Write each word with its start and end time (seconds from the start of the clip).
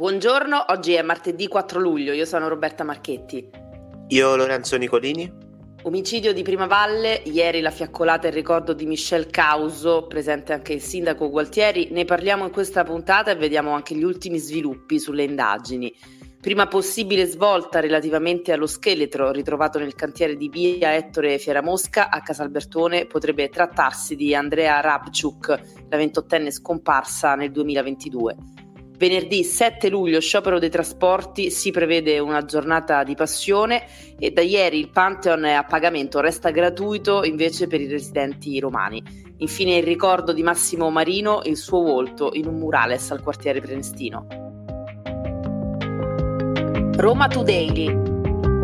Buongiorno, 0.00 0.64
oggi 0.68 0.94
è 0.94 1.02
martedì 1.02 1.46
4 1.46 1.78
luglio, 1.78 2.14
io 2.14 2.24
sono 2.24 2.48
Roberta 2.48 2.84
Marchetti. 2.84 3.50
Io 4.08 4.34
Lorenzo 4.34 4.78
Nicolini. 4.78 5.30
Omicidio 5.82 6.32
di 6.32 6.40
Prima 6.40 6.64
Valle, 6.64 7.20
ieri 7.26 7.60
la 7.60 7.70
fiaccolata 7.70 8.28
in 8.28 8.32
ricordo 8.32 8.72
di 8.72 8.86
Michel 8.86 9.26
Causo, 9.26 10.06
presente 10.06 10.54
anche 10.54 10.72
il 10.72 10.80
sindaco 10.80 11.28
Gualtieri, 11.28 11.88
ne 11.90 12.06
parliamo 12.06 12.46
in 12.46 12.50
questa 12.50 12.82
puntata 12.82 13.30
e 13.30 13.34
vediamo 13.34 13.72
anche 13.72 13.94
gli 13.94 14.02
ultimi 14.02 14.38
sviluppi 14.38 14.98
sulle 14.98 15.24
indagini. 15.24 15.94
Prima 16.40 16.66
possibile 16.66 17.26
svolta 17.26 17.80
relativamente 17.80 18.52
allo 18.52 18.66
scheletro 18.66 19.30
ritrovato 19.30 19.78
nel 19.78 19.94
cantiere 19.94 20.34
di 20.34 20.48
via 20.48 20.94
Ettore 20.94 21.36
Fieramosca 21.36 22.08
a 22.08 22.22
Casalbertone 22.22 23.04
potrebbe 23.04 23.50
trattarsi 23.50 24.16
di 24.16 24.34
Andrea 24.34 24.80
Rabciuk, 24.80 25.60
la 25.90 25.96
ventottenne 25.98 26.50
scomparsa 26.50 27.34
nel 27.34 27.50
2022. 27.50 28.36
Venerdì 29.00 29.44
7 29.44 29.88
luglio, 29.88 30.20
sciopero 30.20 30.58
dei 30.58 30.68
trasporti, 30.68 31.50
si 31.50 31.70
prevede 31.70 32.18
una 32.18 32.44
giornata 32.44 33.02
di 33.02 33.14
passione 33.14 33.86
e 34.18 34.30
da 34.30 34.42
ieri 34.42 34.78
il 34.78 34.90
Pantheon 34.90 35.46
è 35.46 35.52
a 35.52 35.64
pagamento, 35.64 36.20
resta 36.20 36.50
gratuito 36.50 37.24
invece 37.24 37.66
per 37.66 37.80
i 37.80 37.86
residenti 37.86 38.60
romani. 38.60 39.02
Infine 39.38 39.78
il 39.78 39.84
ricordo 39.84 40.34
di 40.34 40.42
Massimo 40.42 40.90
Marino 40.90 41.42
e 41.42 41.48
il 41.48 41.56
suo 41.56 41.80
volto 41.80 42.32
in 42.34 42.46
un 42.46 42.56
murales 42.56 43.10
al 43.10 43.22
quartiere 43.22 43.62
Prenestino. 43.62 44.26
Roma 46.96 47.26
Today, 47.26 47.86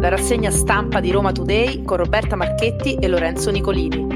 la 0.00 0.08
rassegna 0.08 0.50
stampa 0.50 1.00
di 1.00 1.12
Roma 1.12 1.32
Today 1.32 1.82
con 1.82 1.96
Roberta 1.96 2.36
Marchetti 2.36 2.96
e 2.96 3.08
Lorenzo 3.08 3.50
Nicolini. 3.50 4.15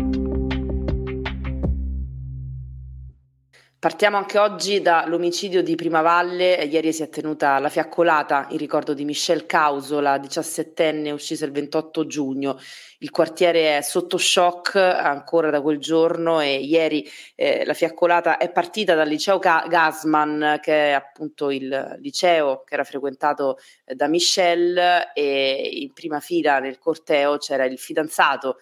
Partiamo 3.80 4.18
anche 4.18 4.38
oggi 4.38 4.82
dall'omicidio 4.82 5.62
di 5.62 5.74
Primavalle. 5.74 6.64
Ieri 6.64 6.92
si 6.92 7.02
è 7.02 7.08
tenuta 7.08 7.58
la 7.58 7.70
fiaccolata 7.70 8.46
in 8.50 8.58
ricordo 8.58 8.92
di 8.92 9.06
Michelle 9.06 9.46
Causo, 9.46 10.00
la 10.00 10.18
diciassettenne 10.18 11.10
uccisa 11.10 11.46
il 11.46 11.52
28 11.52 12.04
giugno. 12.04 12.58
Il 12.98 13.10
quartiere 13.10 13.78
è 13.78 13.80
sotto 13.80 14.18
shock 14.18 14.74
ancora 14.74 15.48
da 15.48 15.62
quel 15.62 15.78
giorno 15.78 16.42
e 16.42 16.56
ieri 16.56 17.08
eh, 17.34 17.64
la 17.64 17.72
fiaccolata 17.72 18.36
è 18.36 18.52
partita 18.52 18.94
dal 18.94 19.08
liceo 19.08 19.38
Gasman, 19.38 20.58
che 20.60 20.90
è 20.90 20.90
appunto 20.90 21.50
il 21.50 21.96
liceo 22.02 22.62
che 22.66 22.74
era 22.74 22.84
frequentato 22.84 23.56
eh, 23.86 23.94
da 23.94 24.08
Michelle 24.08 25.10
e 25.14 25.70
in 25.72 25.94
prima 25.94 26.20
fila 26.20 26.58
nel 26.58 26.78
corteo 26.78 27.38
c'era 27.38 27.64
il 27.64 27.78
fidanzato 27.78 28.58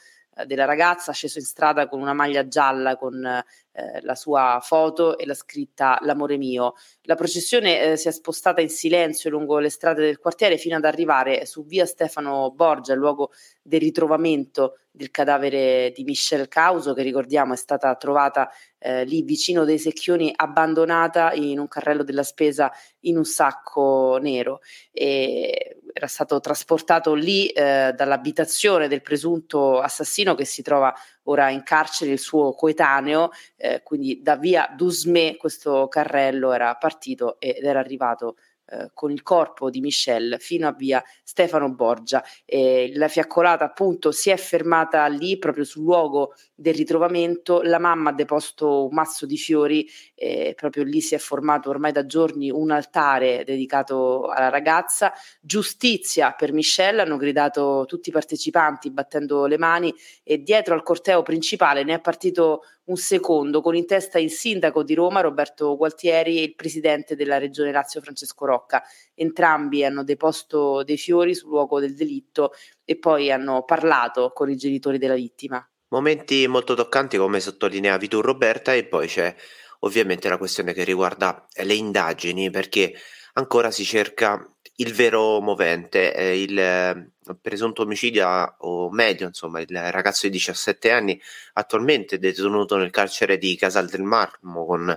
della 0.47 0.65
ragazza 0.65 1.13
sceso 1.13 1.39
in 1.39 1.45
strada 1.45 1.89
con 1.89 2.01
una 2.01 2.13
maglia 2.13 2.47
gialla 2.47 2.97
con 2.97 3.25
eh, 3.25 4.01
la 4.03 4.15
sua 4.15 4.59
foto 4.63 5.19
e 5.19 5.27
la 5.27 5.35
scritta 5.35 5.99
L'amore 6.03 6.37
mio. 6.37 6.75
La 7.03 7.15
processione 7.15 7.81
eh, 7.81 7.97
si 7.97 8.09
è 8.09 8.11
spostata 8.11 8.61
in 8.61 8.69
silenzio 8.69 9.31
lungo 9.31 9.59
le 9.59 9.71
strade 9.71 10.05
del 10.05 10.19
quartiere 10.19 10.59
fino 10.59 10.77
ad 10.77 10.85
arrivare 10.85 11.47
su 11.47 11.65
via 11.65 11.87
Stefano 11.87 12.51
Borgia, 12.51 12.95
luogo 12.95 13.31
del 13.63 13.81
ritrovamento 13.81 14.79
del 14.91 15.11
cadavere 15.11 15.93
di 15.95 16.03
Michelle 16.03 16.49
Causo, 16.49 16.93
che 16.93 17.03
ricordiamo 17.03 17.53
è 17.53 17.57
stata 17.57 17.95
trovata 17.95 18.51
eh, 18.79 19.05
lì 19.05 19.23
vicino 19.23 19.65
dei 19.65 19.79
secchioni, 19.79 20.33
abbandonata 20.35 21.33
in 21.35 21.61
un 21.61 21.69
carrello 21.69 22.03
della 22.03 22.25
spesa 22.25 22.73
in 23.01 23.17
un 23.17 23.25
sacco 23.25 24.19
nero. 24.21 24.61
E 24.91 25.78
era 25.99 26.07
stato 26.07 26.39
trasportato 26.39 27.13
lì 27.15 27.49
eh, 27.49 27.93
dall'abitazione 27.95 28.87
del 28.87 29.03
presunto 29.03 29.81
assassino 29.81 30.37
che 30.37 30.45
si 30.45 30.63
trova 30.63 30.95
ora 31.25 31.51
in 31.51 31.65
carcere 31.65 32.13
il 32.13 32.21
suo 32.21 32.53
coetaneo, 32.53 33.31
eh, 33.57 33.83
quindi 33.83 34.23
da 34.23 34.37
via 34.37 34.73
Dusme 34.77 35.37
questo 35.37 35.89
carrello 35.89 36.53
era 36.53 36.75
partito 36.77 37.39
ed 37.41 37.65
era 37.65 37.81
arrivato 37.81 38.37
eh, 38.71 38.91
con 38.93 39.11
il 39.11 39.23
corpo 39.23 39.71
di 39.71 39.81
Michelle 39.81 40.39
fino 40.39 40.69
a 40.69 40.73
via 40.73 41.03
Stefano 41.23 41.73
Borgia. 41.73 42.23
Eh, 42.45 42.93
la 42.95 43.09
fiaccolata 43.09 43.65
appunto 43.65 44.13
si 44.13 44.31
è 44.31 44.37
fermata 44.37 45.07
lì 45.07 45.39
proprio 45.39 45.65
sul 45.65 45.85
luogo 45.85 46.35
del 46.55 46.75
ritrovamento, 46.75 47.63
la 47.63 47.79
mamma 47.79 48.11
ha 48.11 48.13
deposto 48.13 48.87
un 48.87 48.95
mazzo 48.95 49.25
di 49.25 49.37
fiori, 49.37 49.89
eh, 50.15 50.55
proprio 50.57 50.85
lì 50.85 51.01
si 51.01 51.15
è 51.15 51.19
formato 51.19 51.71
ormai 51.71 51.93
da 51.93 52.05
giorni 52.05 52.51
un 52.51 52.71
altare 52.71 53.45
dedicato 53.45 54.27
alla 54.27 54.49
ragazza, 54.49 55.13
giustizia 55.41 56.33
per 56.33 56.53
Michelle, 56.53 57.03
hanno 57.03 57.17
gridato 57.17 57.85
tutti 57.87 58.09
i 58.09 58.13
partecipanti 58.13 58.91
battendo 58.91 59.47
le 59.47 59.59
mani 59.59 59.95
e 60.23 60.43
dietro 60.43 60.75
al 60.75 60.83
corteo 60.83 61.23
principale 61.23 61.85
ne 61.85 61.95
è 61.95 62.01
partito 62.01 62.63
un 62.89 62.97
secondo 62.97 63.61
con 63.61 63.75
in 63.75 63.87
testa 63.87 64.19
il 64.19 64.31
sindaco 64.31 64.83
di 64.83 64.95
Roma 64.95 65.21
Roberto 65.21 65.77
Gualtieri 65.77 66.39
e 66.39 66.43
il 66.43 66.55
presidente 66.55 67.17
della 67.17 67.39
regione 67.39 67.73
Lazio 67.73 68.01
Francesco 68.01 68.47
Rocca. 68.47 68.83
Entrambi 69.15 69.85
hanno 69.85 70.05
deposto 70.05 70.83
dei 70.83 70.97
fiori 70.97 71.35
sul 71.35 71.51
luogo 71.51 71.81
del 71.81 71.95
delitto 71.95 72.53
e 72.85 72.99
poi 72.99 73.31
hanno 73.31 73.63
parlato 73.65 74.33
con 74.35 74.51
i 74.51 74.57
genitori 74.57 74.99
della 74.99 75.15
vittima. 75.15 75.67
Momenti 75.89 76.47
molto 76.47 76.75
toccanti 76.75 77.17
come 77.17 77.41
sottolineavi 77.41 78.09
tu 78.09 78.21
Roberta 78.21 78.75
e 78.75 78.85
poi 78.85 79.07
c'è 79.07 79.35
ovviamente 79.81 80.29
la 80.29 80.39
questione 80.39 80.73
che 80.73 80.85
riguarda 80.85 81.47
le 81.63 81.75
indagini 81.75 82.51
perché 82.51 82.95
ancora 83.35 83.71
si 83.71 83.85
cerca 83.85 84.51
il 84.81 84.93
vero 84.95 85.41
movente, 85.41 86.15
eh, 86.15 86.41
il 86.41 87.11
presunto 87.41 87.83
omicidio, 87.83 88.55
o 88.59 88.91
meglio, 88.91 89.27
insomma, 89.27 89.61
il 89.61 89.91
ragazzo 89.91 90.27
di 90.27 90.33
17 90.33 90.91
anni 90.91 91.21
attualmente 91.55 92.19
detenuto 92.19 92.77
nel 92.77 92.91
carcere 92.91 93.39
di 93.39 93.57
Casal 93.57 93.89
del 93.89 94.03
Marmo 94.03 94.65
con 94.65 94.97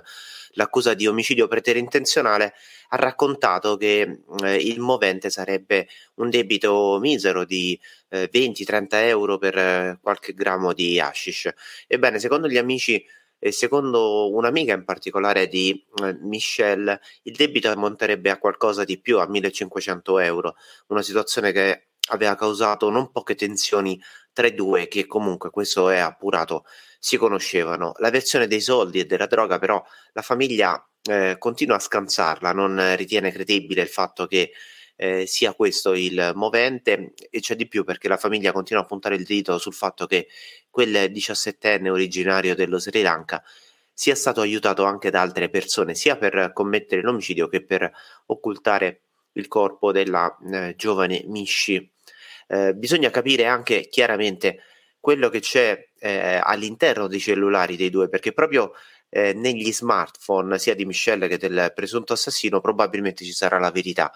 l'accusa 0.52 0.94
di 0.94 1.06
omicidio 1.06 1.48
preterintenzionale, 1.48 2.54
ha 2.90 2.96
raccontato 2.96 3.76
che 3.76 4.20
eh, 4.44 4.56
il 4.56 4.78
movente 4.80 5.30
sarebbe 5.30 5.88
un 6.16 6.30
debito 6.30 6.98
misero 7.00 7.44
di 7.44 7.78
eh, 8.10 8.28
20-30 8.30 8.86
euro 9.06 9.38
per 9.38 9.56
eh, 9.58 9.98
qualche 10.00 10.32
grammo 10.34 10.72
di 10.72 11.00
hashish. 11.00 11.50
Ebbene, 11.88 12.20
secondo 12.20 12.48
gli 12.48 12.58
amici 12.58 13.04
e 13.44 13.50
secondo 13.50 14.30
un'amica 14.32 14.72
in 14.72 14.84
particolare 14.84 15.48
di 15.48 15.84
eh, 16.00 16.16
Michelle, 16.20 17.00
il 17.22 17.34
debito 17.34 17.68
ammonterebbe 17.68 18.30
a 18.30 18.38
qualcosa 18.38 18.84
di 18.84 19.00
più, 19.00 19.18
a 19.18 19.26
1500 19.26 20.20
euro, 20.20 20.54
una 20.88 21.02
situazione 21.02 21.50
che 21.50 21.88
aveva 22.10 22.36
causato 22.36 22.88
non 22.88 23.10
poche 23.10 23.34
tensioni 23.34 24.00
tra 24.32 24.46
i 24.46 24.54
due, 24.54 24.86
che 24.86 25.08
comunque 25.08 25.50
questo 25.50 25.88
è 25.88 25.98
appurato, 25.98 26.64
si 27.00 27.16
conoscevano. 27.16 27.94
La 27.96 28.10
versione 28.10 28.46
dei 28.46 28.60
soldi 28.60 29.00
e 29.00 29.06
della 29.06 29.26
droga, 29.26 29.58
però, 29.58 29.82
la 30.12 30.22
famiglia 30.22 30.80
eh, 31.02 31.34
continua 31.36 31.74
a 31.74 31.80
scansarla, 31.80 32.52
non 32.52 32.94
ritiene 32.94 33.32
credibile 33.32 33.82
il 33.82 33.88
fatto 33.88 34.28
che 34.28 34.52
eh, 35.02 35.26
sia 35.26 35.52
questo 35.52 35.94
il 35.94 36.30
movente 36.36 37.14
e 37.28 37.40
c'è 37.40 37.56
di 37.56 37.66
più 37.66 37.82
perché 37.82 38.06
la 38.06 38.16
famiglia 38.16 38.52
continua 38.52 38.84
a 38.84 38.86
puntare 38.86 39.16
il 39.16 39.24
dito 39.24 39.58
sul 39.58 39.74
fatto 39.74 40.06
che 40.06 40.28
quel 40.70 41.10
17enne 41.10 41.88
originario 41.88 42.54
dello 42.54 42.78
Sri 42.78 43.02
Lanka 43.02 43.42
sia 43.92 44.14
stato 44.14 44.40
aiutato 44.40 44.84
anche 44.84 45.10
da 45.10 45.20
altre 45.20 45.48
persone 45.48 45.96
sia 45.96 46.16
per 46.16 46.52
commettere 46.54 47.02
l'omicidio 47.02 47.48
che 47.48 47.64
per 47.64 47.90
occultare 48.26 49.00
il 49.32 49.48
corpo 49.48 49.90
della 49.90 50.36
eh, 50.52 50.74
giovane 50.76 51.24
Mishi. 51.26 51.90
Eh, 52.46 52.72
bisogna 52.74 53.10
capire 53.10 53.46
anche 53.46 53.88
chiaramente 53.88 54.60
quello 55.00 55.30
che 55.30 55.40
c'è 55.40 55.88
eh, 55.98 56.40
all'interno 56.40 57.08
dei 57.08 57.18
cellulari 57.18 57.74
dei 57.74 57.90
due 57.90 58.08
perché 58.08 58.32
proprio 58.32 58.72
eh, 59.08 59.32
negli 59.32 59.72
smartphone 59.72 60.60
sia 60.60 60.76
di 60.76 60.84
Michelle 60.84 61.26
che 61.26 61.38
del 61.38 61.72
presunto 61.74 62.12
assassino 62.12 62.60
probabilmente 62.60 63.24
ci 63.24 63.32
sarà 63.32 63.58
la 63.58 63.72
verità 63.72 64.12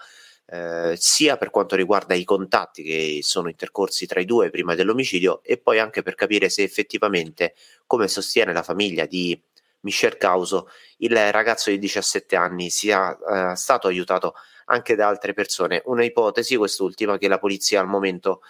eh, 0.49 0.95
sia 0.97 1.37
per 1.37 1.49
quanto 1.49 1.75
riguarda 1.75 2.13
i 2.13 2.23
contatti 2.23 2.81
che 2.81 3.19
sono 3.21 3.49
intercorsi 3.49 4.05
tra 4.05 4.21
i 4.21 4.25
due 4.25 4.49
prima 4.49 4.75
dell'omicidio 4.75 5.41
e 5.43 5.57
poi 5.57 5.79
anche 5.79 6.01
per 6.01 6.15
capire 6.15 6.49
se 6.49 6.63
effettivamente, 6.63 7.53
come 7.85 8.07
sostiene 8.07 8.53
la 8.53 8.63
famiglia 8.63 9.05
di 9.05 9.39
Michel 9.81 10.17
Causo, 10.17 10.69
il 10.97 11.15
ragazzo 11.31 11.69
di 11.69 11.77
17 11.79 12.35
anni 12.35 12.69
sia 12.69 13.17
eh, 13.51 13.55
stato 13.55 13.87
aiutato 13.87 14.35
anche 14.65 14.95
da 14.95 15.07
altre 15.07 15.33
persone. 15.33 15.81
Una 15.85 16.03
ipotesi, 16.03 16.55
quest'ultima, 16.55 17.17
che 17.17 17.27
la 17.27 17.39
polizia 17.39 17.79
al 17.79 17.87
momento 17.87 18.41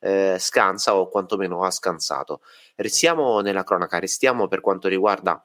eh, 0.00 0.36
scansa 0.38 0.94
o 0.96 1.08
quantomeno 1.08 1.64
ha 1.64 1.70
scansato. 1.70 2.42
Restiamo 2.76 3.40
nella 3.40 3.64
cronaca, 3.64 3.98
restiamo 3.98 4.46
per 4.48 4.60
quanto 4.60 4.88
riguarda 4.88 5.44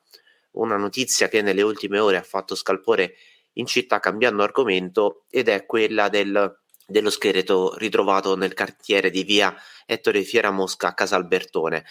una 0.52 0.76
notizia 0.76 1.30
che 1.30 1.42
nelle 1.42 1.62
ultime 1.62 2.00
ore 2.00 2.18
ha 2.18 2.24
fatto 2.24 2.56
scalpore 2.56 3.16
in 3.54 3.66
città 3.66 4.00
cambiando 4.00 4.44
argomento 4.44 5.26
ed 5.30 5.50
è 5.50 5.66
quella 5.66 6.10
del, 6.10 6.61
dello 6.92 7.10
scheletro 7.10 7.76
ritrovato 7.78 8.36
nel 8.36 8.54
quartiere 8.54 9.10
di 9.10 9.24
via 9.24 9.56
Ettore 9.86 10.24
Fiera 10.24 10.52
Mosca 10.52 10.90
a 10.90 10.94
Casalbertone. 10.94 11.84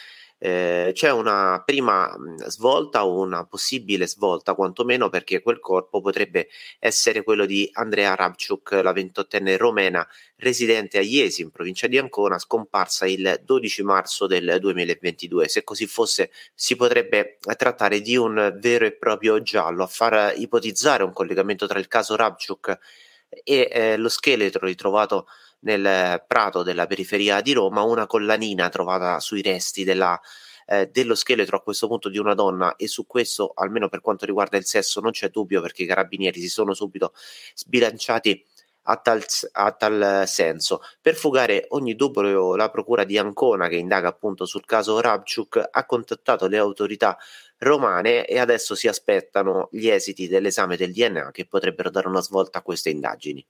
Eh, 0.42 0.92
c'è 0.94 1.10
una 1.12 1.62
prima 1.66 2.10
svolta 2.46 3.04
o 3.04 3.20
una 3.20 3.44
possibile 3.44 4.06
svolta, 4.06 4.54
quantomeno 4.54 5.10
perché 5.10 5.42
quel 5.42 5.60
corpo 5.60 6.00
potrebbe 6.00 6.48
essere 6.78 7.22
quello 7.22 7.44
di 7.44 7.68
Andrea 7.74 8.14
Rabciuk, 8.14 8.80
la 8.82 8.92
ventottenne 8.94 9.58
romena 9.58 10.06
residente 10.36 10.96
a 10.96 11.02
Iesi, 11.02 11.42
in 11.42 11.50
provincia 11.50 11.86
di 11.88 11.98
Ancona, 11.98 12.38
scomparsa 12.38 13.06
il 13.06 13.38
12 13.44 13.82
marzo 13.82 14.26
del 14.26 14.56
2022. 14.58 15.46
Se 15.46 15.62
così 15.62 15.86
fosse, 15.86 16.30
si 16.54 16.74
potrebbe 16.74 17.36
trattare 17.58 18.00
di 18.00 18.16
un 18.16 18.56
vero 18.58 18.86
e 18.86 18.92
proprio 18.92 19.42
giallo, 19.42 19.82
a 19.82 19.88
far 19.88 20.32
ipotizzare 20.38 21.02
un 21.02 21.12
collegamento 21.12 21.66
tra 21.66 21.78
il 21.78 21.86
caso 21.86 22.16
Rabciuk 22.16 22.78
e 23.44 23.68
eh, 23.70 23.96
lo 23.96 24.08
scheletro 24.08 24.66
ritrovato 24.66 25.26
nel 25.60 26.22
prato 26.26 26.62
della 26.62 26.86
periferia 26.86 27.40
di 27.40 27.52
Roma, 27.52 27.82
una 27.82 28.06
collanina 28.06 28.68
trovata 28.68 29.20
sui 29.20 29.42
resti 29.42 29.84
della, 29.84 30.18
eh, 30.66 30.88
dello 30.88 31.14
scheletro 31.14 31.56
a 31.56 31.62
questo 31.62 31.86
punto 31.86 32.08
di 32.08 32.18
una 32.18 32.34
donna. 32.34 32.76
E 32.76 32.88
su 32.88 33.06
questo, 33.06 33.52
almeno 33.54 33.88
per 33.88 34.00
quanto 34.00 34.26
riguarda 34.26 34.56
il 34.56 34.64
sesso, 34.64 35.00
non 35.00 35.10
c'è 35.12 35.28
dubbio 35.28 35.60
perché 35.60 35.82
i 35.82 35.86
carabinieri 35.86 36.40
si 36.40 36.48
sono 36.48 36.74
subito 36.74 37.12
sbilanciati 37.54 38.44
a 38.82 38.96
tal, 38.96 39.22
a 39.52 39.72
tal, 39.72 40.24
senso. 40.26 40.82
Per 41.00 41.14
fugare 41.14 41.66
ogni 41.70 41.94
dubbio, 41.94 42.56
la 42.56 42.70
procura 42.70 43.04
di 43.04 43.18
Ancona, 43.18 43.68
che 43.68 43.76
indaga 43.76 44.08
appunto 44.08 44.46
sul 44.46 44.64
caso 44.64 45.00
Rabchuk, 45.00 45.68
ha 45.70 45.86
contattato 45.86 46.46
le 46.46 46.58
autorità 46.58 47.16
romane 47.58 48.24
e 48.24 48.38
adesso 48.38 48.74
si 48.74 48.88
aspettano 48.88 49.68
gli 49.70 49.88
esiti 49.88 50.28
dell'esame 50.28 50.76
del 50.76 50.92
DNA 50.92 51.30
che 51.30 51.46
potrebbero 51.46 51.90
dare 51.90 52.08
una 52.08 52.22
svolta 52.22 52.58
a 52.58 52.62
queste 52.62 52.90
indagini. 52.90 53.44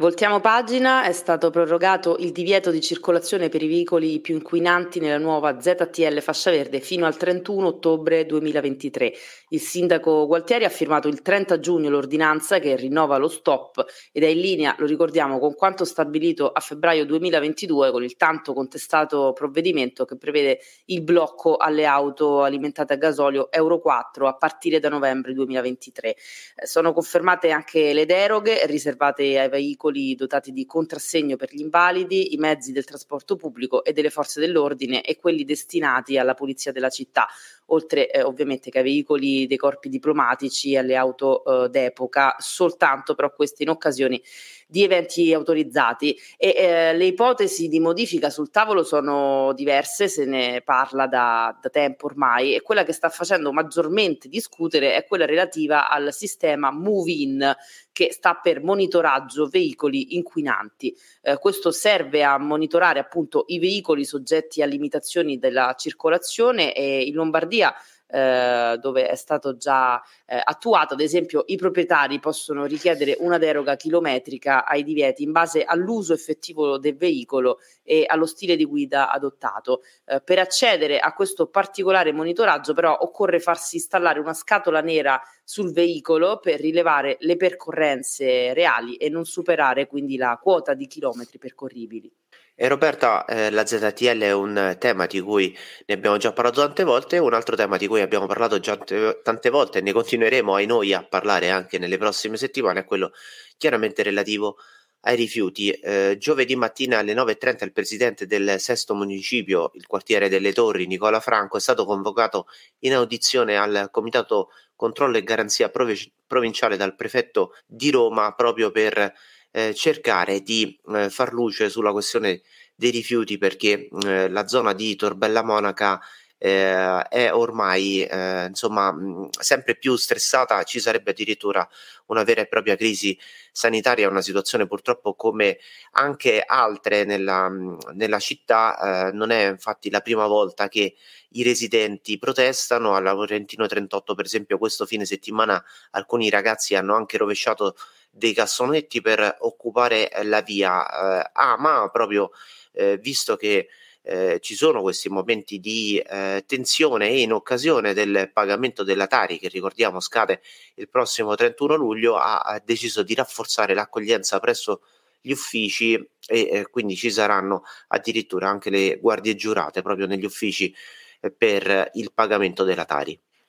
Voltiamo 0.00 0.38
pagina, 0.38 1.02
è 1.02 1.10
stato 1.10 1.50
prorogato 1.50 2.18
il 2.20 2.30
divieto 2.30 2.70
di 2.70 2.80
circolazione 2.80 3.48
per 3.48 3.64
i 3.64 3.66
veicoli 3.66 4.20
più 4.20 4.36
inquinanti 4.36 5.00
nella 5.00 5.18
nuova 5.18 5.60
ZTL 5.60 6.20
fascia 6.20 6.52
verde 6.52 6.78
fino 6.78 7.04
al 7.04 7.16
31 7.16 7.66
ottobre 7.66 8.24
2023. 8.24 9.12
Il 9.48 9.60
sindaco 9.60 10.28
Gualtieri 10.28 10.64
ha 10.64 10.68
firmato 10.68 11.08
il 11.08 11.20
30 11.20 11.58
giugno 11.58 11.90
l'ordinanza 11.90 12.60
che 12.60 12.76
rinnova 12.76 13.16
lo 13.16 13.26
stop 13.26 13.84
ed 14.12 14.22
è 14.22 14.28
in 14.28 14.38
linea, 14.38 14.76
lo 14.78 14.86
ricordiamo, 14.86 15.40
con 15.40 15.56
quanto 15.56 15.84
stabilito 15.84 16.52
a 16.52 16.60
febbraio 16.60 17.04
2022 17.04 17.90
con 17.90 18.04
il 18.04 18.14
tanto 18.14 18.52
contestato 18.52 19.32
provvedimento 19.32 20.04
che 20.04 20.16
prevede 20.16 20.60
il 20.84 21.02
blocco 21.02 21.56
alle 21.56 21.86
auto 21.86 22.44
alimentate 22.44 22.92
a 22.92 22.96
gasolio 22.96 23.50
Euro 23.50 23.80
4 23.80 24.28
a 24.28 24.36
partire 24.36 24.78
da 24.78 24.90
novembre 24.90 25.32
2023. 25.32 26.08
Eh, 26.54 26.66
sono 26.68 26.92
confermate 26.92 27.50
anche 27.50 27.92
le 27.92 28.06
deroghe 28.06 28.64
riservate 28.66 29.40
ai 29.40 29.48
veicoli 29.48 29.86
veicoli 29.88 30.14
dotati 30.14 30.52
di 30.52 30.66
contrassegno 30.66 31.36
per 31.36 31.52
gli 31.52 31.60
invalidi, 31.60 32.34
i 32.34 32.36
mezzi 32.36 32.72
del 32.72 32.84
trasporto 32.84 33.36
pubblico 33.36 33.84
e 33.84 33.92
delle 33.92 34.10
forze 34.10 34.40
dell'ordine 34.40 35.02
e 35.02 35.18
quelli 35.18 35.44
destinati 35.44 36.18
alla 36.18 36.34
polizia 36.34 36.72
della 36.72 36.90
città, 36.90 37.26
oltre 37.66 38.10
eh, 38.10 38.22
ovviamente 38.22 38.70
che 38.70 38.78
ai 38.78 38.84
veicoli 38.84 39.46
dei 39.46 39.56
corpi 39.56 39.88
diplomatici 39.88 40.72
e 40.72 40.78
alle 40.78 40.96
auto 40.96 41.64
eh, 41.64 41.68
d'epoca, 41.68 42.36
soltanto 42.38 43.14
però 43.14 43.32
queste 43.32 43.62
in 43.62 43.70
occasioni 43.70 44.22
di 44.70 44.82
eventi 44.82 45.32
autorizzati 45.32 46.14
e 46.36 46.54
eh, 46.54 46.94
le 46.94 47.06
ipotesi 47.06 47.68
di 47.68 47.80
modifica 47.80 48.28
sul 48.28 48.50
tavolo 48.50 48.84
sono 48.84 49.54
diverse, 49.54 50.08
se 50.08 50.26
ne 50.26 50.60
parla 50.60 51.06
da, 51.06 51.56
da 51.58 51.70
tempo 51.70 52.04
ormai 52.04 52.54
e 52.54 52.60
quella 52.60 52.84
che 52.84 52.92
sta 52.92 53.08
facendo 53.08 53.50
maggiormente 53.50 54.28
discutere 54.28 54.94
è 54.94 55.06
quella 55.06 55.24
relativa 55.24 55.88
al 55.88 56.12
sistema 56.12 56.70
Move-in 56.70 57.56
che 57.90 58.12
sta 58.12 58.34
per 58.34 58.62
monitoraggio 58.62 59.46
veicoli 59.46 60.16
inquinanti. 60.16 60.94
Eh, 61.22 61.38
questo 61.38 61.70
serve 61.70 62.22
a 62.22 62.36
monitorare 62.36 63.00
appunto 63.00 63.44
i 63.46 63.58
veicoli 63.58 64.04
soggetti 64.04 64.60
a 64.60 64.66
limitazioni 64.66 65.38
della 65.38 65.74
circolazione 65.78 66.74
e 66.74 67.04
in 67.04 67.14
Lombardia 67.14 67.74
eh, 68.08 68.78
dove 68.80 69.08
è 69.08 69.14
stato 69.14 69.56
già 69.56 70.02
eh, 70.26 70.40
attuato. 70.42 70.94
Ad 70.94 71.00
esempio, 71.00 71.44
i 71.46 71.56
proprietari 71.56 72.18
possono 72.18 72.64
richiedere 72.64 73.16
una 73.20 73.38
deroga 73.38 73.76
chilometrica 73.76 74.64
ai 74.64 74.82
divieti 74.82 75.22
in 75.22 75.32
base 75.32 75.64
all'uso 75.64 76.14
effettivo 76.14 76.78
del 76.78 76.96
veicolo 76.96 77.58
e 77.82 78.04
allo 78.06 78.26
stile 78.26 78.56
di 78.56 78.64
guida 78.64 79.10
adottato. 79.10 79.82
Eh, 80.06 80.20
per 80.22 80.38
accedere 80.38 80.98
a 80.98 81.12
questo 81.12 81.48
particolare 81.48 82.12
monitoraggio, 82.12 82.72
però, 82.74 82.96
occorre 83.00 83.40
farsi 83.40 83.76
installare 83.76 84.20
una 84.20 84.34
scatola 84.34 84.80
nera 84.80 85.20
sul 85.44 85.72
veicolo 85.72 86.40
per 86.40 86.60
rilevare 86.60 87.16
le 87.20 87.36
percorrenze 87.36 88.52
reali 88.54 88.96
e 88.96 89.08
non 89.08 89.24
superare 89.24 89.86
quindi 89.86 90.16
la 90.16 90.38
quota 90.42 90.74
di 90.74 90.86
chilometri 90.86 91.38
percorribili. 91.38 92.12
E 92.60 92.66
Roberta, 92.66 93.24
eh, 93.24 93.50
la 93.52 93.64
ZTL 93.64 94.18
è 94.18 94.32
un 94.32 94.74
tema 94.80 95.06
di 95.06 95.20
cui 95.20 95.56
ne 95.86 95.94
abbiamo 95.94 96.16
già 96.16 96.32
parlato 96.32 96.60
tante 96.60 96.82
volte, 96.82 97.18
un 97.18 97.32
altro 97.32 97.54
tema 97.54 97.76
di 97.76 97.86
cui 97.86 98.00
abbiamo 98.00 98.26
parlato 98.26 98.58
già 98.58 98.76
t- 98.76 99.22
tante 99.22 99.48
volte 99.48 99.78
e 99.78 99.80
ne 99.80 99.92
continueremo 99.92 100.54
ai 100.56 100.66
noi 100.66 100.92
a 100.92 101.04
parlare 101.04 101.50
anche 101.50 101.78
nelle 101.78 101.98
prossime 101.98 102.36
settimane, 102.36 102.80
è 102.80 102.84
quello 102.84 103.12
chiaramente 103.56 104.02
relativo 104.02 104.56
ai 105.02 105.14
rifiuti. 105.14 105.70
Eh, 105.70 106.16
giovedì 106.18 106.56
mattina 106.56 106.98
alle 106.98 107.14
9.30 107.14 107.62
il 107.62 107.72
presidente 107.72 108.26
del 108.26 108.58
sesto 108.58 108.92
municipio, 108.92 109.70
il 109.74 109.86
quartiere 109.86 110.28
delle 110.28 110.52
Torri, 110.52 110.88
Nicola 110.88 111.20
Franco, 111.20 111.58
è 111.58 111.60
stato 111.60 111.84
convocato 111.84 112.48
in 112.80 112.92
audizione 112.92 113.56
al 113.56 113.86
Comitato 113.92 114.50
Controllo 114.74 115.16
e 115.16 115.22
Garanzia 115.22 115.68
Prov- 115.68 116.10
Provinciale 116.26 116.76
dal 116.76 116.96
prefetto 116.96 117.54
di 117.66 117.92
Roma 117.92 118.34
proprio 118.34 118.72
per 118.72 119.14
eh, 119.50 119.74
cercare 119.74 120.40
di 120.42 120.78
eh, 120.94 121.10
far 121.10 121.32
luce 121.32 121.68
sulla 121.68 121.92
questione 121.92 122.42
dei 122.74 122.90
rifiuti 122.90 123.38
perché 123.38 123.88
eh, 124.06 124.28
la 124.28 124.46
zona 124.46 124.72
di 124.72 124.94
Torbella 124.96 125.42
Monaca 125.42 126.00
eh, 126.38 127.02
è 127.08 127.32
ormai 127.32 128.04
eh, 128.04 128.46
insomma 128.46 128.94
sempre 129.38 129.74
più 129.76 129.96
stressata, 129.96 130.62
ci 130.62 130.80
sarebbe 130.80 131.10
addirittura 131.10 131.68
una 132.06 132.22
vera 132.22 132.40
e 132.42 132.46
propria 132.46 132.76
crisi 132.76 133.18
sanitaria, 133.52 134.08
una 134.08 134.22
situazione 134.22 134.66
purtroppo 134.66 135.14
come 135.14 135.58
anche 135.92 136.42
altre 136.46 137.04
nella, 137.04 137.50
nella 137.92 138.18
città, 138.20 139.08
eh, 139.08 139.12
non 139.12 139.30
è 139.30 139.48
infatti 139.48 139.90
la 139.90 140.00
prima 140.00 140.26
volta 140.26 140.68
che 140.68 140.94
i 141.30 141.42
residenti 141.42 142.18
protestano, 142.18 142.94
alla 142.94 143.12
Laurentino 143.12 143.66
38 143.66 144.14
per 144.14 144.24
esempio 144.24 144.58
questo 144.58 144.86
fine 144.86 145.04
settimana 145.04 145.62
alcuni 145.90 146.30
ragazzi 146.30 146.74
hanno 146.74 146.94
anche 146.94 147.18
rovesciato 147.18 147.76
dei 148.10 148.32
cassonetti 148.32 149.00
per 149.00 149.36
occupare 149.40 150.10
la 150.22 150.40
via. 150.40 151.20
Eh, 151.24 151.30
ah, 151.32 151.56
ma 151.58 151.88
proprio 151.90 152.30
eh, 152.72 152.96
visto 152.98 153.36
che 153.36 153.68
eh, 154.02 154.38
ci 154.40 154.54
sono 154.54 154.80
questi 154.80 155.08
momenti 155.08 155.58
di 155.58 155.98
eh, 155.98 156.44
tensione 156.46 157.08
e 157.10 157.20
in 157.20 157.32
occasione 157.32 157.92
del 157.94 158.30
pagamento 158.32 158.82
della 158.82 159.06
Tari, 159.06 159.38
che 159.38 159.48
ricordiamo 159.48 160.00
scade 160.00 160.40
il 160.76 160.88
prossimo 160.88 161.34
31 161.34 161.74
luglio, 161.74 162.16
ha, 162.16 162.38
ha 162.40 162.62
deciso 162.64 163.02
di 163.02 163.14
rafforzare 163.14 163.74
l'accoglienza 163.74 164.40
presso 164.40 164.82
gli 165.20 165.32
uffici 165.32 165.94
e 165.94 166.48
eh, 166.50 166.68
quindi 166.70 166.96
ci 166.96 167.10
saranno 167.10 167.64
addirittura 167.88 168.48
anche 168.48 168.70
le 168.70 168.98
guardie 168.98 169.34
giurate 169.34 169.82
proprio 169.82 170.06
negli 170.06 170.24
uffici 170.24 170.74
eh, 171.20 171.30
per 171.30 171.90
il 171.94 172.12
pagamento 172.12 172.64
della. 172.64 172.86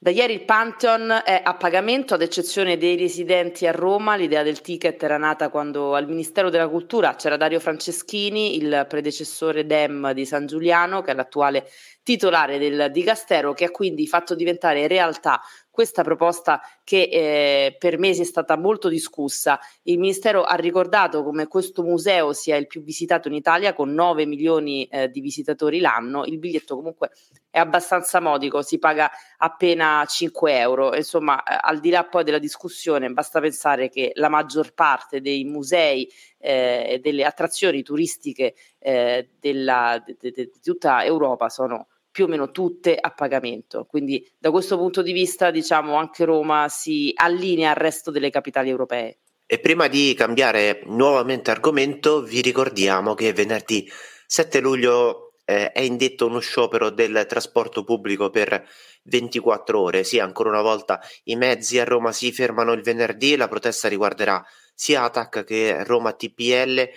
Da 0.02 0.12
ieri 0.12 0.32
il 0.32 0.46
Pantheon 0.46 1.24
è 1.26 1.42
a 1.44 1.56
pagamento, 1.56 2.14
ad 2.14 2.22
eccezione 2.22 2.78
dei 2.78 2.96
residenti 2.96 3.68
a 3.68 3.74
Roma. 3.74 4.16
L'idea 4.16 4.44
del 4.44 4.62
ticket 4.62 5.04
era 5.04 5.18
nata 5.18 5.50
quando 5.50 5.94
al 5.94 6.08
Ministero 6.08 6.50
della 6.50 6.70
Cultura 6.70 7.16
c'era 7.16 7.36
Dario 7.36 7.60
Franceschini, 7.60 8.56
il 8.56 8.86
predecessore 8.88 9.66
DEM 9.66 10.14
di 10.14 10.26
San 10.26 10.46
Giuliano, 10.46 11.02
che 11.02 11.12
è 11.12 11.14
l'attuale 11.14 11.68
titolare 12.02 12.58
del 12.58 12.92
Dicastero, 12.94 13.52
che 13.52 13.66
ha 13.66 13.72
quindi 13.72 14.08
fatto 14.08 14.36
diventare 14.36 14.88
realtà 14.88 15.42
questa 15.72 16.04
proposta 16.04 16.62
che 16.84 17.10
eh, 17.12 17.76
per 17.78 17.98
mesi 17.98 18.22
è 18.22 18.26
stata 18.26 18.58
molto 18.58 18.90
discussa. 18.90 19.60
Il 19.84 20.00
Ministero 20.00 20.44
ha 20.44 20.56
ricordato 20.56 21.24
come 21.24 21.48
questo 21.48 21.84
museo 21.84 22.34
sia 22.34 22.58
il 22.58 22.68
più 22.68 22.84
visitato 22.84 23.28
in 23.28 23.34
Italia 23.36 23.74
con 23.74 23.94
9 23.94 24.26
milioni 24.26 24.86
eh, 24.86 25.10
di 25.10 25.22
visitatori 25.22 25.80
l'anno. 25.80 26.26
Il 26.26 26.38
biglietto 26.38 26.76
comunque 26.76 27.12
è 27.50 27.60
abbastanza 27.60 28.20
modico, 28.20 28.62
si 28.62 28.78
paga 28.78 29.10
appena 29.38 30.04
5 30.06 30.58
euro. 30.58 30.96
Insomma, 30.96 31.42
eh, 31.44 31.58
al 31.62 31.80
di 31.80 31.90
là 31.90 32.04
poi 32.04 32.24
della 32.24 32.40
discussione, 32.40 33.10
basta 33.10 33.40
pensare 33.40 33.90
che 33.90 34.12
la 34.16 34.30
maggior 34.30 34.74
parte 34.74 35.22
dei 35.22 35.44
musei 35.46 36.10
eh, 36.40 36.88
e 36.90 37.00
delle 37.00 37.24
attrazioni 37.26 37.84
turistiche 37.84 38.56
eh, 38.80 39.30
della, 39.40 40.02
de, 40.06 40.18
de, 40.20 40.32
de, 40.32 40.50
di 40.52 40.60
tutta 40.62 41.04
Europa 41.06 41.50
sono 41.50 41.88
più 42.12 42.26
o 42.26 42.28
meno 42.28 42.52
tutte 42.52 42.96
a 42.96 43.12
pagamento. 43.12 43.86
Quindi 43.86 44.28
da 44.38 44.52
questo 44.52 44.78
punto 44.78 45.02
di 45.02 45.12
vista, 45.12 45.52
diciamo, 45.52 45.96
anche 45.96 46.26
Roma 46.26 46.68
si 46.70 47.12
allinea 47.16 47.70
al 47.70 47.76
resto 47.76 48.12
delle 48.12 48.30
capitali 48.30 48.70
europee. 48.70 49.20
E 49.46 49.60
prima 49.60 49.88
di 49.88 50.14
cambiare 50.16 50.82
nuovamente 50.86 51.50
argomento, 51.50 52.22
vi 52.22 52.42
ricordiamo 52.42 53.16
che 53.16 53.34
venerdì 53.34 53.90
7 54.28 54.60
luglio 54.60 55.34
eh, 55.44 55.72
è 55.72 55.82
indetto 55.82 56.28
uno 56.28 56.38
sciopero 56.38 56.92
del 56.92 57.26
trasporto 57.28 57.84
pubblico 57.84 58.30
per 58.30 58.64
24 59.06 59.82
ore. 59.82 60.04
Sì, 60.04 60.20
ancora 60.20 60.50
una 60.50 60.62
volta 60.62 61.02
i 61.24 61.36
mezzi 61.36 61.80
a 61.80 61.84
Roma 61.84 62.12
si 62.12 62.32
fermano 62.32 62.74
il 62.74 62.84
venerdì, 62.84 63.36
la 63.36 63.48
protesta 63.48 63.88
riguarderà 63.88 64.46
sia 64.76 65.02
ATAC 65.04 65.44
che 65.44 65.84
Roma 65.84 66.14
TPL. 66.14 66.88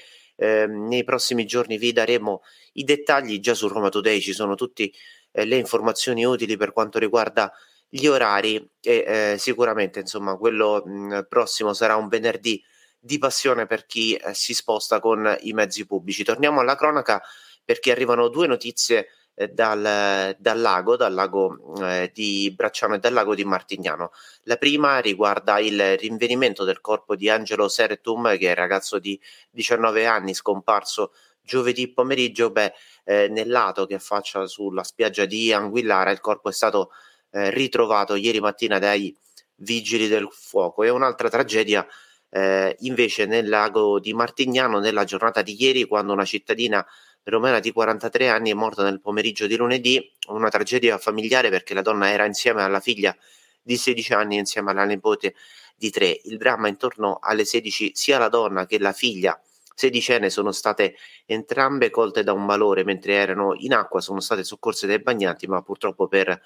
Eh, 0.42 0.66
nei 0.66 1.04
prossimi 1.04 1.46
giorni 1.46 1.78
vi 1.78 1.92
daremo 1.92 2.42
i 2.72 2.82
dettagli 2.82 3.38
già 3.38 3.54
su 3.54 3.68
Roma 3.68 3.90
Today 3.90 4.18
ci 4.20 4.32
sono 4.32 4.56
tutte 4.56 4.90
eh, 5.30 5.44
le 5.44 5.56
informazioni 5.56 6.24
utili 6.24 6.56
per 6.56 6.72
quanto 6.72 6.98
riguarda 6.98 7.52
gli 7.88 8.06
orari 8.06 8.56
e 8.80 9.04
eh, 9.06 9.36
sicuramente 9.38 10.00
insomma 10.00 10.36
quello 10.36 10.82
mh, 10.84 11.26
prossimo 11.28 11.72
sarà 11.74 11.94
un 11.94 12.08
venerdì 12.08 12.60
di 12.98 13.18
passione 13.18 13.66
per 13.66 13.86
chi 13.86 14.14
eh, 14.16 14.34
si 14.34 14.52
sposta 14.52 14.98
con 14.98 15.36
i 15.42 15.52
mezzi 15.52 15.86
pubblici. 15.86 16.24
Torniamo 16.24 16.58
alla 16.58 16.74
cronaca 16.74 17.22
perché 17.64 17.92
arrivano 17.92 18.26
due 18.26 18.48
notizie 18.48 19.06
dal, 19.34 20.36
dal, 20.38 20.60
lago, 20.60 20.96
dal 20.96 21.14
lago 21.14 21.76
eh, 21.82 22.10
di 22.12 22.52
Bracciano 22.54 22.94
e 22.94 22.98
dal 22.98 23.12
lago 23.12 23.34
di 23.34 23.44
Martignano. 23.44 24.12
La 24.44 24.56
prima 24.56 24.98
riguarda 24.98 25.58
il 25.58 25.96
rinvenimento 25.98 26.64
del 26.64 26.80
corpo 26.80 27.16
di 27.16 27.28
Angelo 27.28 27.68
Sertum, 27.68 28.36
che 28.38 28.52
è 28.52 28.54
ragazzo 28.54 28.98
di 28.98 29.18
19 29.50 30.06
anni 30.06 30.34
scomparso 30.34 31.12
giovedì 31.42 31.92
pomeriggio. 31.92 32.50
Beh, 32.50 32.72
eh, 33.04 33.28
nel 33.28 33.48
lato 33.48 33.86
che 33.86 33.94
affaccia 33.94 34.46
sulla 34.46 34.84
spiaggia 34.84 35.24
di 35.24 35.52
Anguillara, 35.52 36.10
il 36.10 36.20
corpo 36.20 36.48
è 36.48 36.52
stato 36.52 36.90
eh, 37.30 37.50
ritrovato 37.50 38.14
ieri 38.14 38.40
mattina 38.40 38.78
dai 38.78 39.16
vigili 39.56 40.08
del 40.08 40.28
fuoco. 40.30 40.82
E 40.82 40.90
un'altra 40.90 41.28
tragedia 41.28 41.86
eh, 42.30 42.76
invece 42.80 43.26
nel 43.26 43.48
lago 43.48 44.00
di 44.00 44.14
Martignano 44.14 44.78
nella 44.78 45.04
giornata 45.04 45.42
di 45.42 45.60
ieri, 45.60 45.84
quando 45.84 46.12
una 46.12 46.24
cittadina 46.24 46.84
romena 47.24 47.60
di 47.60 47.72
43 47.72 48.28
anni 48.28 48.50
è 48.50 48.54
morta 48.54 48.82
nel 48.82 49.00
pomeriggio 49.00 49.46
di 49.46 49.56
lunedì, 49.56 50.12
una 50.28 50.48
tragedia 50.48 50.98
familiare 50.98 51.50
perché 51.50 51.74
la 51.74 51.82
donna 51.82 52.10
era 52.10 52.24
insieme 52.24 52.62
alla 52.62 52.80
figlia 52.80 53.16
di 53.62 53.76
16 53.76 54.12
anni 54.14 54.36
insieme 54.36 54.70
alla 54.70 54.84
nipote 54.84 55.34
di 55.76 55.90
3. 55.90 56.20
Il 56.24 56.36
dramma 56.36 56.68
intorno 56.68 57.18
alle 57.20 57.44
16 57.44 57.92
sia 57.94 58.18
la 58.18 58.28
donna 58.28 58.66
che 58.66 58.78
la 58.78 58.92
figlia 58.92 59.40
sedicenne 59.74 60.30
sono 60.30 60.52
state 60.52 60.96
entrambe 61.26 61.90
colte 61.90 62.22
da 62.22 62.32
un 62.32 62.44
malore 62.44 62.84
mentre 62.84 63.14
erano 63.14 63.54
in 63.56 63.72
acqua, 63.72 64.00
sono 64.00 64.20
state 64.20 64.44
soccorse 64.44 64.86
dai 64.86 65.00
bagnanti, 65.00 65.46
ma 65.46 65.62
purtroppo 65.62 66.08
per 66.08 66.40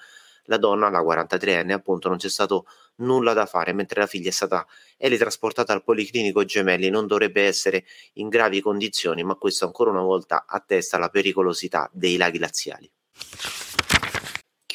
la 0.47 0.57
donna, 0.57 0.89
la 0.89 1.01
43enne, 1.01 1.71
appunto, 1.71 2.09
non 2.09 2.17
c'è 2.17 2.29
stato 2.29 2.65
nulla 2.97 3.33
da 3.33 3.45
fare, 3.45 3.73
mentre 3.73 4.01
la 4.01 4.07
figlia 4.07 4.29
è 4.29 4.33
stata 4.33 4.65
teletrasportata 4.97 5.73
al 5.73 5.83
Policlinico 5.83 6.43
Gemelli, 6.43 6.89
non 6.89 7.07
dovrebbe 7.07 7.45
essere 7.45 7.85
in 8.13 8.27
gravi 8.27 8.61
condizioni, 8.61 9.23
ma 9.23 9.35
questo 9.35 9.65
ancora 9.65 9.91
una 9.91 10.01
volta 10.01 10.45
attesta 10.47 10.97
la 10.97 11.09
pericolosità 11.09 11.89
dei 11.93 12.17
laghi 12.17 12.39
laziali. 12.39 12.89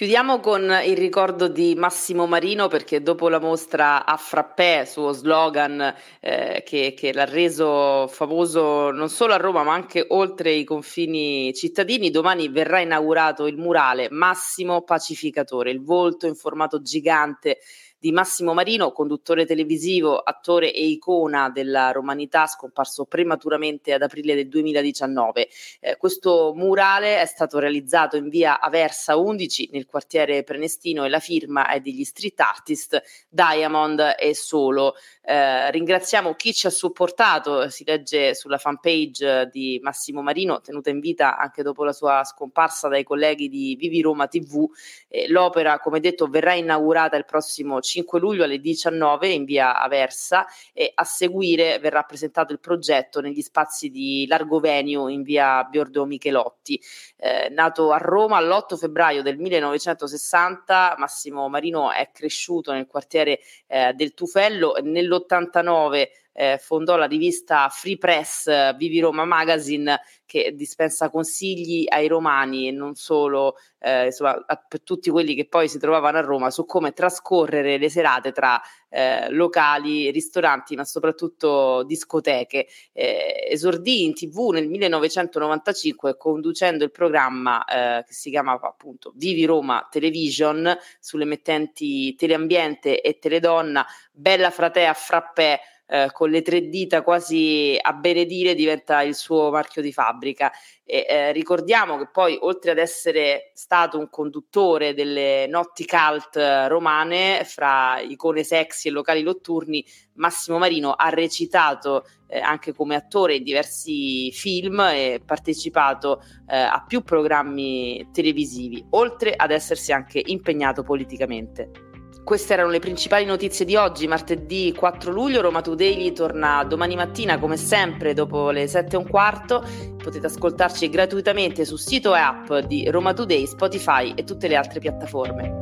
Chiudiamo 0.03 0.41
con 0.41 0.63
il 0.85 0.97
ricordo 0.97 1.47
di 1.47 1.77
Massimo 1.77 2.27
Marino 2.27 2.67
perché 2.67 3.03
dopo 3.03 3.29
la 3.29 3.39
mostra 3.39 4.05
a 4.05 4.17
Frappè, 4.17 4.85
suo 4.85 5.13
slogan 5.13 5.95
eh, 6.19 6.65
che, 6.67 6.93
che, 6.97 7.13
l'ha 7.13 7.25
reso 7.25 8.09
famoso 8.09 8.91
non 8.91 9.09
solo 9.09 9.35
a 9.35 9.37
Roma 9.37 9.63
ma 9.63 9.75
anche 9.75 10.05
oltre 10.09 10.51
i 10.51 10.65
confini 10.65 11.55
cittadini, 11.55 12.11
domani 12.11 12.49
verrà 12.49 12.81
inaugurato 12.81 13.47
il 13.47 13.57
murale 13.57 14.09
Massimo 14.11 14.83
Pacificatore, 14.83 15.71
il 15.71 15.85
volto 15.85 16.27
in 16.27 16.35
formato 16.35 16.83
gigante 16.83 17.59
di 18.03 18.11
Massimo 18.11 18.53
Marino, 18.53 18.91
conduttore 18.91 19.47
televisivo, 19.47 20.19
attore 20.19 20.73
e 20.73 20.85
icona 20.87 21.51
della 21.51 21.93
romanità, 21.93 22.49
scomparso 22.49 23.05
prematuramente 23.05 23.93
ad 23.93 24.03
aprile 24.03 24.35
del 24.35 24.49
2019. 24.49 25.49
Eh, 25.79 25.97
questo 25.99 26.53
murale 26.53 27.21
è 27.21 27.27
stato 27.27 27.61
realizzato 27.61 28.17
in 28.17 28.29
via 28.29 28.59
Aversa 28.59 29.17
11 29.17 29.69
nel 29.71 29.87
quartiere 29.87 30.43
Prenestino 30.43 31.05
e 31.05 31.11
la 31.11 31.21
firma 31.21 31.69
è 31.69 31.79
degli 31.79 32.03
street 32.03 32.41
artist 32.41 33.01
Diamond 33.29 34.17
e 34.19 34.35
Solo. 34.35 34.97
Eh, 35.23 35.71
ringraziamo 35.71 36.35
chi 36.35 36.53
ci 36.53 36.67
ha 36.67 36.71
supportato, 36.71 37.69
si 37.69 37.85
legge 37.87 38.35
sulla 38.35 38.59
fanpage 38.59 39.49
di 39.53 39.79
Massimo 39.81 40.23
Marino, 40.23 40.61
tenuta 40.61 40.91
in 40.91 40.99
vita 40.99 41.39
anche 41.39 41.63
dopo 41.63 41.85
la 41.85 41.93
sua 41.93 42.25
scomparsa 42.25 42.89
dai 42.89 43.05
colleghi 43.05 43.49
di 43.49 43.77
Vivi 43.79 44.01
Roma 44.01 44.27
TV. 44.27 44.69
Eh, 45.07 45.29
l'opera, 45.29 45.79
come 45.79 46.01
detto, 46.01 46.27
verrà 46.27 46.55
inaugurata 46.55 47.17
il 47.17 47.27
prossimo 47.27 47.81
5 47.81 47.91
luglio 48.19 48.45
alle 48.45 48.59
19 48.59 49.29
in 49.29 49.45
via 49.45 49.81
Aversa 49.81 50.47
e 50.73 50.91
a 50.95 51.05
seguire 51.05 51.79
verrà 51.79 52.03
presentato 52.03 52.53
il 52.53 52.61
progetto 52.61 53.21
negli 53.21 53.43
spazi 53.43 53.91
di 53.91 54.27
Largo 54.27 54.61
Venio 54.61 55.09
in 55.09 55.23
via 55.23 55.65
Biordo 55.65 56.07
Michelotti. 56.07 56.81
Eh, 57.17 57.49
nato 57.51 57.93
a 57.93 57.99
Roma 57.99 58.41
l'8 58.41 58.77
febbraio 58.77 59.23
del 59.23 59.39
1960, 59.39 60.95
Massimo 60.99 61.49
Marino 61.49 61.91
è 61.93 62.11
cresciuto 62.13 62.73
nel 62.73 62.87
quartiere 62.87 63.41
eh, 63.67 63.93
del 63.95 64.15
Tufello. 64.15 64.77
Nell'89 64.81 66.09
eh, 66.33 66.59
fondò 66.59 66.97
la 66.97 67.07
rivista 67.07 67.69
Free 67.69 67.99
Press 67.99 68.77
Vivi 68.77 69.01
Roma 69.01 69.25
Magazine 69.25 70.01
che 70.33 70.53
dispensa 70.55 71.11
consigli 71.11 71.85
ai 71.89 72.09
romani 72.09 72.69
e 72.69 72.71
non 72.71 72.95
solo 72.95 73.57
eh, 73.79 74.07
insomma, 74.07 74.43
a, 74.47 74.57
per 74.57 74.81
tutti 74.83 75.11
quelli 75.11 75.35
che 75.35 75.47
poi 75.47 75.69
si 75.69 75.79
trovavano 75.79 76.17
a 76.17 76.23
Roma 76.23 76.51
su 76.51 76.65
come 76.65 76.93
trascorrere 76.93 77.77
le 77.77 77.91
serate 77.91 78.33
tra 78.33 78.59
eh, 78.89 79.31
locali, 79.31 80.11
ristoranti, 80.11 80.75
ma 80.75 80.85
soprattutto 80.85 81.83
discoteche. 81.83 82.67
Eh, 82.93 83.47
esordì 83.51 84.05
in 84.05 84.15
tv 84.15 84.51
nel 84.53 84.69
1995 84.69 86.17
conducendo 86.17 86.85
il 86.85 86.91
programma 86.91 87.65
eh, 87.65 88.05
che 88.07 88.13
si 88.15 88.31
chiamava 88.31 88.69
appunto 88.69 89.13
Vivi 89.17 89.45
Roma 89.45 89.87
Television 89.91 90.75
sulle 90.99 91.25
emittenti 91.25 92.15
Teleambiente 92.15 93.03
e 93.03 93.19
Teledonna, 93.19 93.85
Bella 94.13 94.51
Fratea 94.51 94.95
Frappè 94.95 95.61
eh, 95.93 96.09
con 96.11 96.31
le 96.31 96.41
tre 96.41 96.71
dita 96.71 97.03
quasi 97.03 97.77
a 97.79 97.93
benedire 97.93 98.55
diventa 98.55 99.03
il 99.03 99.15
suo 99.15 99.51
marchio 99.51 99.83
di 99.83 99.93
fabbrica. 99.93 100.51
E, 100.85 101.05
eh, 101.07 101.33
ricordiamo 101.33 101.99
che 101.99 102.09
poi, 102.11 102.39
oltre 102.41 102.71
ad 102.71 102.79
essere 102.79 103.51
stato 103.53 103.99
un 103.99 104.09
conduttore 104.09 104.95
delle 104.95 105.47
notti 105.49 105.85
cult 105.85 106.35
romane, 106.69 107.45
fra 107.45 108.01
icone 108.01 108.43
sexy 108.43 108.89
e 108.89 108.91
locali 108.91 109.23
notturni, 109.23 109.85
Massimo 110.15 110.57
Marino 110.57 110.93
ha 110.93 111.11
recitato 111.11 112.07
eh, 112.27 112.41
anche 112.41 112.73
come 112.73 112.95
attore 112.95 113.35
in 113.35 113.43
diversi 113.43 114.33
film 114.33 114.81
e 114.81 115.21
partecipato 115.23 116.23
eh, 116.49 116.57
a 116.57 116.83
più 116.87 117.03
programmi 117.03 118.09
televisivi, 118.13 118.83
oltre 118.91 119.35
ad 119.37 119.51
essersi 119.51 119.93
anche 119.93 120.23
impegnato 120.25 120.83
politicamente. 120.83 121.92
Queste 122.25 122.53
erano 122.53 122.71
le 122.71 122.79
principali 122.79 123.25
notizie 123.25 123.65
di 123.65 123.75
oggi, 123.75 124.07
martedì 124.07 124.73
4 124.77 125.11
luglio. 125.11 125.41
Roma 125.41 125.61
Today 125.61 126.13
torna 126.13 126.63
domani 126.63 126.95
mattina, 126.95 127.39
come 127.39 127.57
sempre, 127.57 128.15
dopo 128.15 128.51
le 128.51 128.69
7 128.69 128.95
e 128.95 128.99
un 128.99 129.09
quarto. 129.09 129.65
Potete 130.01 130.27
ascoltarci 130.27 130.89
gratuitamente 130.89 131.65
sul 131.65 131.81
sito 131.81 132.15
e 132.15 132.21
app 132.21 132.55
di 132.67 132.89
Roma 132.91 133.13
Today, 133.13 133.45
Spotify 133.47 134.13
e 134.15 134.23
tutte 134.23 134.47
le 134.47 134.55
altre 134.55 134.79
piattaforme. 134.79 135.59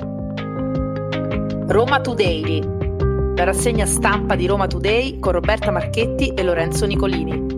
Roma 1.67 2.01
Today, 2.01 2.61
la 3.35 3.45
rassegna 3.45 3.87
stampa 3.87 4.35
di 4.35 4.47
Roma 4.47 4.67
Today 4.67 5.19
con 5.19 5.33
Roberta 5.33 5.71
Marchetti 5.71 6.35
e 6.35 6.43
Lorenzo 6.43 6.85
Nicolini. 6.85 7.50